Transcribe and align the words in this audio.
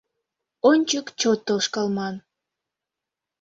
Ончык 0.69 1.07
чот 1.19 1.39
тошкалман. 1.47 2.15